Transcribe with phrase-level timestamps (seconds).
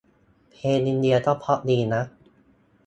[0.51, 2.01] เพลงอินเดียก็เพราะดีนะ